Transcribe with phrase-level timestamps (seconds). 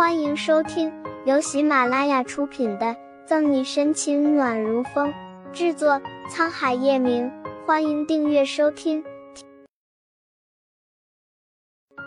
[0.00, 0.90] 欢迎收听
[1.26, 2.86] 由喜马拉雅出品的
[3.26, 5.12] 《赠你深情暖如风》，
[5.52, 7.30] 制作沧海夜明。
[7.66, 9.04] 欢迎订阅收听。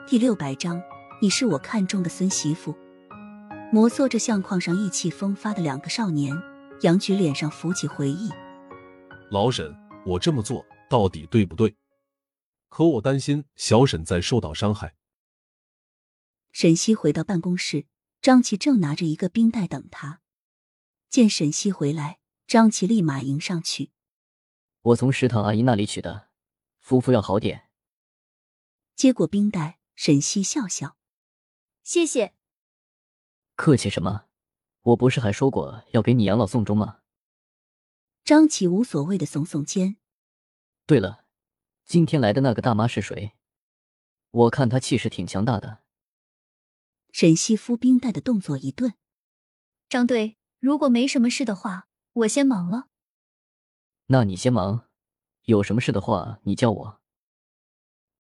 [0.08, 0.82] 第六百章，
[1.22, 2.76] 你是我看中的孙媳妇。
[3.72, 6.36] 摩挲着相框上意气风发的两个少年，
[6.82, 8.32] 杨菊脸上浮起回忆。
[9.30, 9.72] 老沈，
[10.04, 11.76] 我这么做到底对不对？
[12.70, 14.96] 可我担心小沈再受到伤害。
[16.54, 17.88] 沈西回到办公室，
[18.22, 20.22] 张琪正拿着一个冰袋等他。
[21.10, 23.92] 见沈西回来，张琪立马迎上去。
[24.82, 26.30] 我从食堂阿姨那里取的，
[26.80, 27.72] 夫妇要好点。
[28.96, 30.96] 接过冰袋，沈西笑笑
[31.82, 32.36] ：“谢谢。”
[33.58, 34.26] 客气什么？
[34.82, 37.00] 我不是还说过要给你养老送终吗？
[38.24, 39.98] 张琪无所谓的耸耸肩。
[40.86, 41.26] 对了，
[41.84, 43.34] 今天来的那个大妈是谁？
[44.30, 45.83] 我看她气势挺强大的。
[47.14, 48.96] 沈西敷冰袋的动作一顿，
[49.88, 52.88] 张队，如果没什么事的话，我先忙了。
[54.08, 54.90] 那你先忙，
[55.44, 57.02] 有什么事的话你叫我。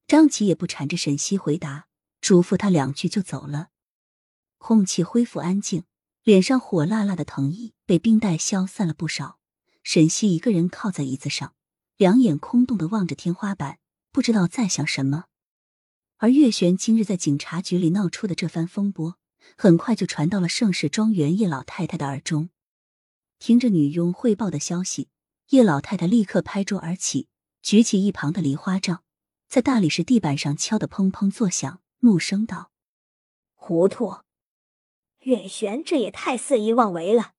[0.05, 1.87] 张琪也不缠着沈西回答，
[2.21, 3.69] 嘱咐他两句就走了。
[4.59, 5.85] 空气恢复安静，
[6.21, 9.39] 脸上火辣辣的疼意被冰袋消散了不少。
[9.81, 11.55] 沈西一个人靠在椅子上，
[11.97, 13.79] 两眼空洞的望着天花板，
[14.11, 15.25] 不知道在想什么。
[16.23, 19.17] 而月璇今日在警察局里闹出的这番风波，
[19.57, 22.49] 很快就传到了盛世庄园叶老太太的耳中。
[23.39, 25.09] 听着女佣汇报的消息，
[25.49, 27.27] 叶老太太立刻拍桌而起，
[27.61, 29.03] 举起一旁的梨花杖，
[29.49, 32.71] 在大理石地板上敲得砰砰作响，怒声道
[33.53, 34.19] ：“糊涂！
[35.23, 37.33] 月璇这也太肆意妄为了，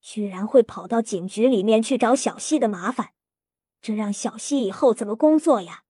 [0.00, 3.14] 居然会跑到警局里面去找小西的麻烦，
[3.82, 5.82] 这让小西以后怎么工作呀？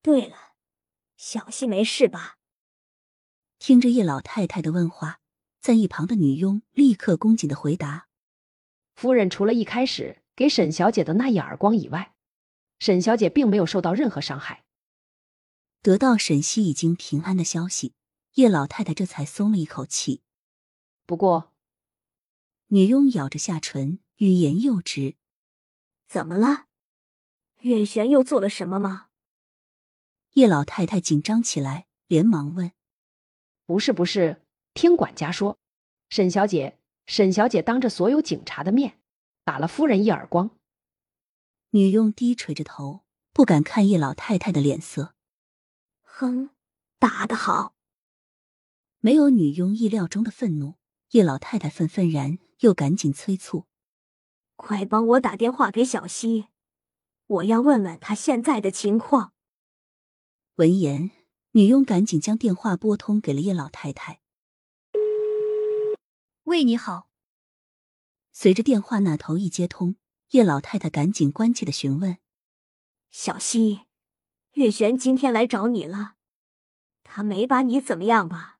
[0.00, 0.44] 对了。”
[1.18, 2.38] 小溪没事吧？
[3.58, 5.18] 听着叶老太太的问话，
[5.60, 8.06] 在一旁的女佣立刻恭谨的回答
[8.94, 12.14] ：“夫人除了一开始给沈小姐的那一耳光以外，
[12.78, 14.64] 沈小姐并没有受到任何伤害。”
[15.82, 17.94] 得到沈西已经平安的消息，
[18.34, 20.22] 叶老太太这才松了一口气。
[21.04, 21.52] 不过，
[22.68, 25.16] 女佣咬着下唇，欲言又止
[26.06, 26.66] ：“怎么了？
[27.62, 29.06] 远玄又做了什么吗？”
[30.38, 32.70] 叶老太太紧张起来，连忙问
[33.66, 34.40] ：“不是，不是，
[34.72, 35.58] 听管家说，
[36.10, 39.00] 沈小姐，沈小姐当着所有警察的面
[39.42, 40.50] 打了夫人一耳光。”
[41.70, 43.00] 女佣低垂着头，
[43.32, 45.16] 不敢看叶老太太的脸色。
[46.02, 46.50] 哼，
[47.00, 47.74] 打得好！
[49.00, 50.76] 没有女佣意料中的愤怒，
[51.10, 53.66] 叶老太太愤愤然，又赶紧催促
[54.54, 56.46] ：“快帮我打电话给小西，
[57.26, 59.32] 我要问问她现在的情况。”
[60.58, 61.12] 闻言，
[61.52, 64.22] 女佣赶紧将电话拨通给了叶老太太。
[66.42, 67.08] 喂，你好。
[68.32, 69.94] 随着电话那头一接通，
[70.30, 72.18] 叶老太太赶紧关切的询问
[73.12, 73.82] ：“小溪，
[74.54, 76.14] 月璇今天来找你了，
[77.04, 78.58] 他没把你怎么样吧？”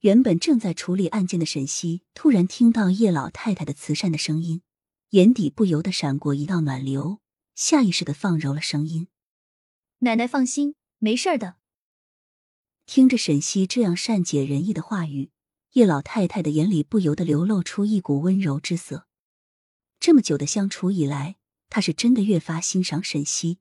[0.00, 4.62] 原本正在处理案件的沈西，突然听到叶老太太的慈善的声音，
[5.10, 7.20] 眼底不由得闪过一道暖流，
[7.54, 9.08] 下意识的放柔了声音。
[10.04, 11.58] 奶奶放心，没事的。
[12.86, 15.30] 听着沈西这样善解人意的话语，
[15.74, 19.06] 叶老太太的眼里不由得流露出一股温柔之色。
[20.00, 21.36] 这么久的相处以来，
[21.68, 23.60] 她是真的越发欣赏沈西。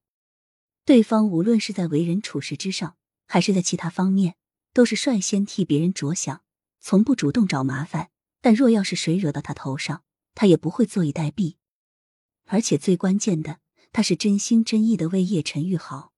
[0.84, 2.98] 对方无论是在为人处事之上，
[3.28, 4.36] 还是在其他方面，
[4.74, 6.42] 都是率先替别人着想，
[6.80, 8.10] 从不主动找麻烦。
[8.42, 10.04] 但若要是谁惹到他头上，
[10.34, 11.58] 他也不会坐以待毙。
[12.46, 13.60] 而且最关键的，
[13.92, 16.11] 他是真心真意的为叶晨玉好。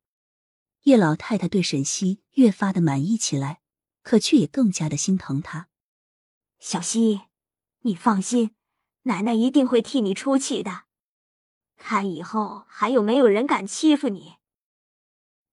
[0.83, 3.61] 叶老太太对沈西越发的满意起来，
[4.01, 5.69] 可却也更加的心疼她。
[6.59, 7.21] 小西，
[7.81, 8.51] 你放心，
[9.03, 10.83] 奶奶一定会替你出气的。
[11.77, 14.35] 看以后还有没有人敢欺负你。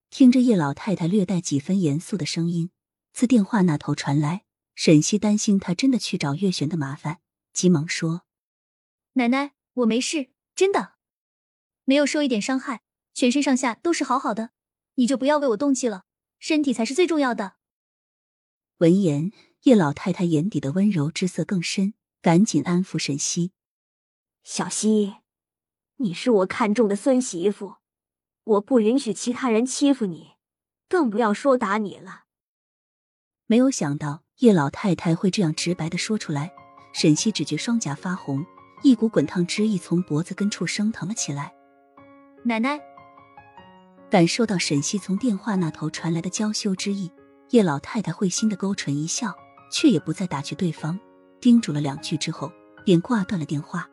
[0.09, 2.71] 听着叶老太太略带几分严肃的声音
[3.13, 4.43] 自电话那头传来，
[4.75, 7.21] 沈西担心她真的去找月璇的麻烦，
[7.53, 8.23] 急忙说
[9.13, 10.95] ：“奶奶，我没事，真的，
[11.85, 12.81] 没有受一点伤害，
[13.13, 14.51] 全身上下都是好好的。”
[14.95, 16.03] 你就不要为我动气了，
[16.39, 17.53] 身体才是最重要的。
[18.77, 19.31] 闻言，
[19.63, 23.51] 叶老太太眼底的温柔之色更深，赶紧安抚沈西
[24.43, 25.17] ：“小西，
[25.97, 27.75] 你是我看中的孙媳妇，
[28.43, 30.31] 我不允许其他人欺负你，
[30.89, 32.23] 更不要说打你了。”
[33.47, 36.51] 没有想到叶老太太会这样直白的说出来，
[36.93, 38.45] 沈西只觉双颊发红，
[38.83, 41.53] 一股滚烫之意从脖子根处升腾了起来。
[42.43, 42.90] 奶奶。
[44.11, 47.09] 感受到沈西从电话那头传来的娇羞之意，
[47.51, 49.33] 叶老太太会心的勾唇一笑，
[49.71, 50.99] 却也不再打趣对方，
[51.39, 52.51] 叮嘱了两句之后，
[52.83, 53.87] 便挂断了电话。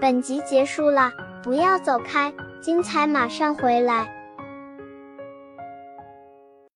[0.00, 4.15] 本集结束了，不要走开，精彩马上回来。